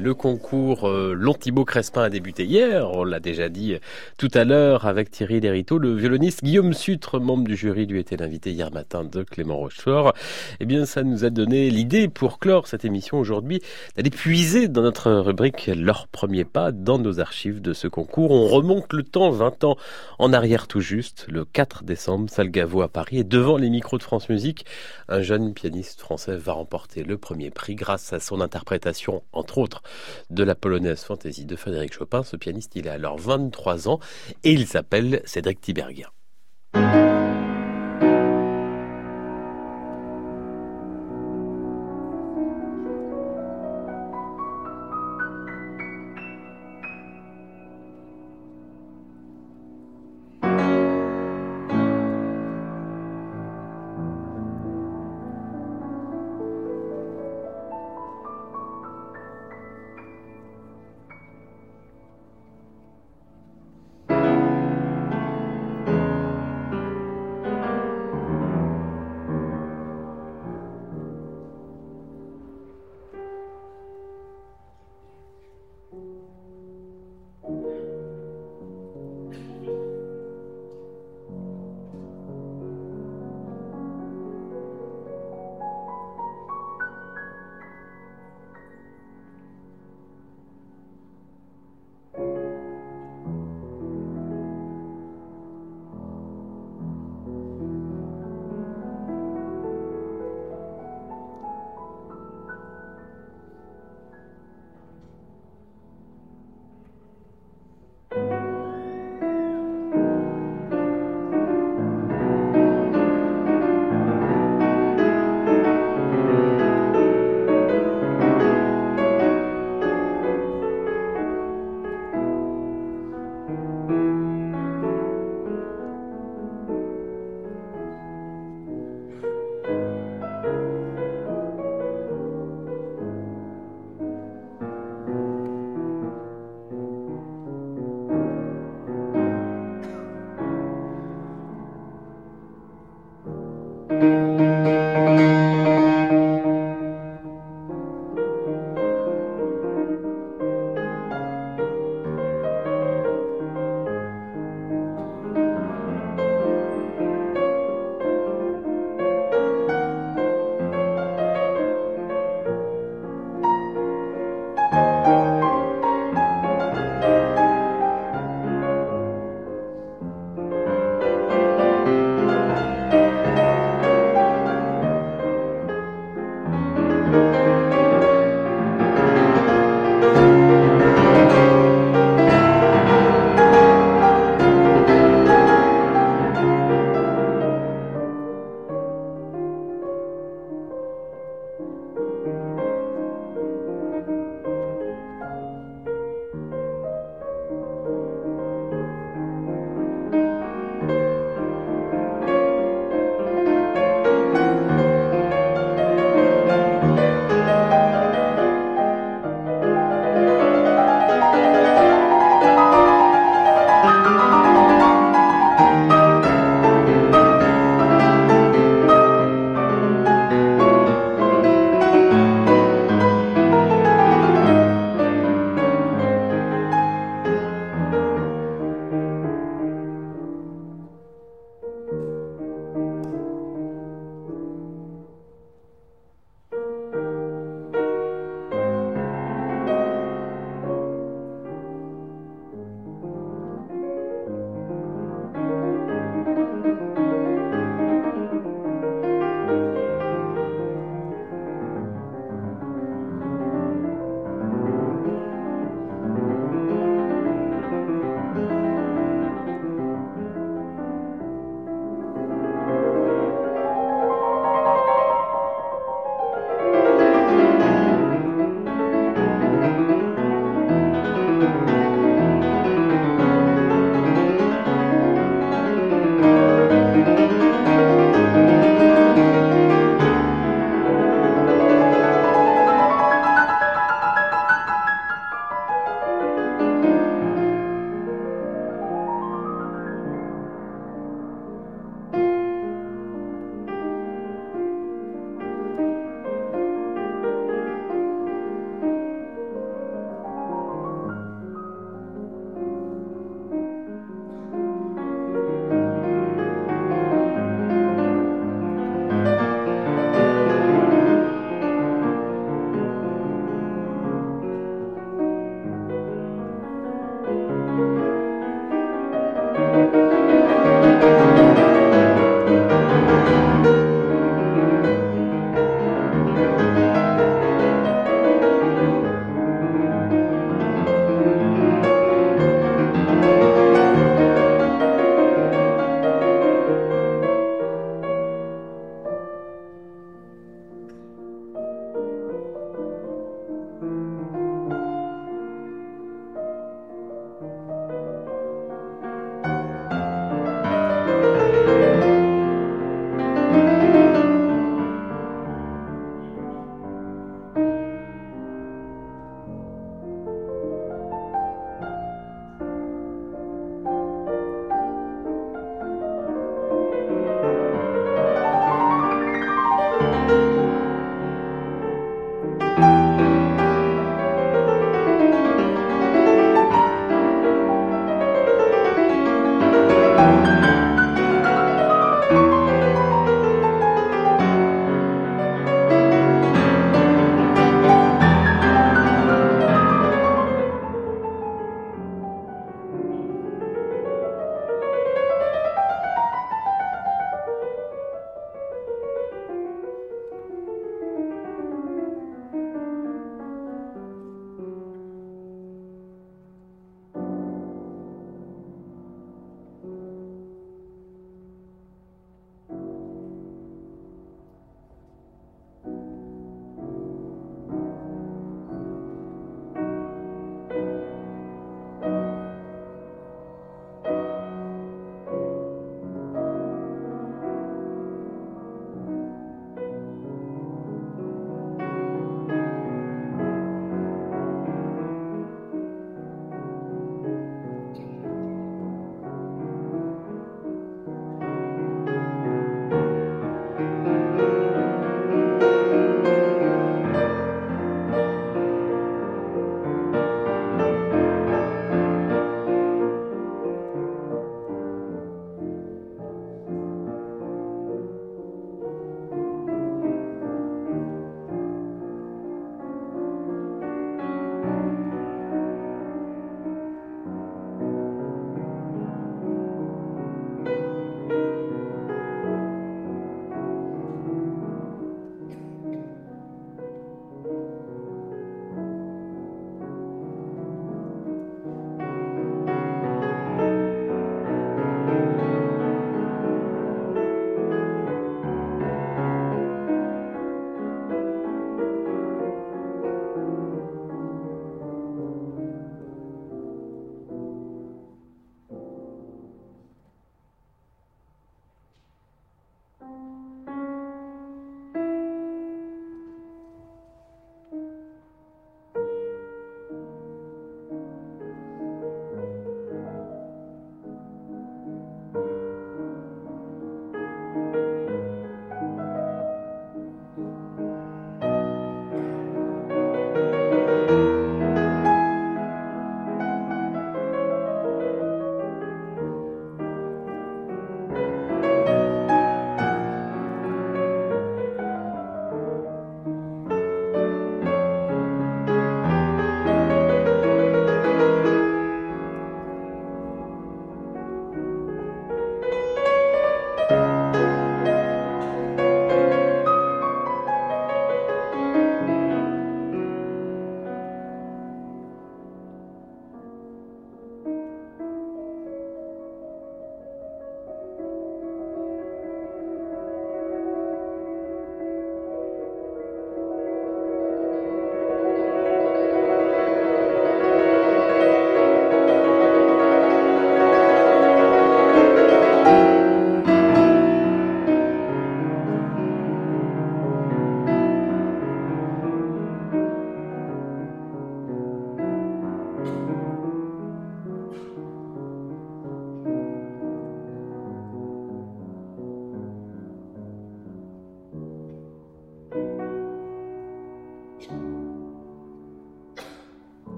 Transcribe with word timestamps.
Le 0.00 0.14
concours 0.14 0.88
euh, 0.88 1.12
Long 1.12 1.34
Crespin 1.64 2.02
a 2.02 2.08
débuté 2.08 2.44
hier, 2.44 2.90
on 2.92 3.04
l'a 3.04 3.18
déjà 3.18 3.48
dit 3.48 3.76
tout 4.16 4.30
à 4.34 4.44
l'heure 4.44 4.86
avec 4.86 5.10
Thierry 5.10 5.40
Lériteau. 5.40 5.78
Le 5.78 5.94
violoniste 5.94 6.44
Guillaume 6.44 6.72
Sutre, 6.72 7.18
membre 7.18 7.44
du 7.44 7.56
jury, 7.56 7.86
lui 7.86 7.98
était 7.98 8.16
l'invité 8.16 8.52
hier 8.52 8.70
matin 8.70 9.04
de 9.04 9.22
Clément 9.22 9.56
Rochefort. 9.56 10.12
Eh 10.60 10.66
bien, 10.66 10.86
ça 10.86 11.02
nous 11.02 11.24
a 11.24 11.30
donné 11.30 11.70
l'idée 11.70 12.08
pour 12.08 12.38
clore 12.38 12.68
cette 12.68 12.84
émission 12.84 13.18
aujourd'hui 13.18 13.60
d'aller 13.96 14.10
puiser 14.10 14.68
dans 14.68 14.82
notre 14.82 15.10
rubrique 15.10 15.70
leurs 15.74 16.06
premiers 16.06 16.44
pas 16.44 16.70
dans 16.70 16.98
nos 16.98 17.18
archives 17.18 17.60
de 17.60 17.72
ce 17.72 17.88
concours. 17.88 18.30
On 18.30 18.46
remonte 18.46 18.92
le 18.92 19.02
temps 19.02 19.30
20 19.30 19.64
ans 19.64 19.76
en 20.18 20.32
arrière 20.32 20.68
tout 20.68 20.80
juste, 20.80 21.26
le 21.28 21.44
4 21.44 21.82
décembre, 21.82 22.30
salle 22.30 22.50
à 22.58 22.88
Paris 22.88 23.18
et 23.18 23.24
devant 23.24 23.56
les 23.56 23.70
micros 23.70 23.98
de 23.98 24.02
France 24.02 24.28
Musique, 24.28 24.64
un 25.08 25.22
jeune 25.22 25.54
pianiste 25.54 26.00
français 26.00 26.36
va 26.36 26.52
remporter 26.52 27.02
le 27.02 27.18
premier 27.18 27.50
prix 27.50 27.74
grâce 27.74 28.12
à 28.12 28.20
son 28.20 28.40
interprétation, 28.40 29.22
entre 29.32 29.58
autres, 29.58 29.82
de 30.30 30.42
la 30.42 30.54
polonaise 30.54 31.02
Fantasy 31.02 31.44
de 31.44 31.56
Frédéric 31.56 31.92
Chopin. 31.94 32.22
Ce 32.22 32.36
pianiste, 32.36 32.72
il 32.74 32.88
a 32.88 32.94
alors 32.94 33.18
23 33.18 33.88
ans 33.88 34.00
et 34.44 34.52
il 34.52 34.66
s'appelle 34.66 35.22
Cédric 35.24 35.60
Tiberghien. 35.60 36.08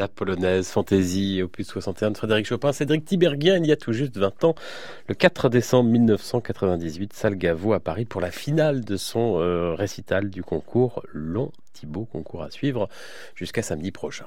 La 0.00 0.08
polonaise 0.08 0.66
Fantaisie, 0.68 1.42
opus 1.42 1.66
61 1.66 2.12
de 2.12 2.16
Frédéric 2.16 2.46
Chopin, 2.46 2.72
Cédric 2.72 3.04
Tiberghien, 3.04 3.58
il 3.58 3.66
y 3.66 3.70
a 3.70 3.76
tout 3.76 3.92
juste 3.92 4.16
20 4.16 4.44
ans, 4.44 4.54
le 5.08 5.14
4 5.14 5.50
décembre 5.50 5.90
1998, 5.90 7.12
Salgavo 7.12 7.74
à 7.74 7.80
Paris 7.80 8.06
pour 8.06 8.22
la 8.22 8.30
finale 8.30 8.82
de 8.82 8.96
son 8.96 9.38
euh, 9.40 9.74
récital 9.74 10.30
du 10.30 10.42
concours 10.42 11.02
Long 11.12 11.52
Thibault, 11.74 12.06
concours 12.06 12.42
à 12.42 12.50
suivre 12.50 12.88
jusqu'à 13.34 13.60
samedi 13.60 13.90
prochain. 13.90 14.24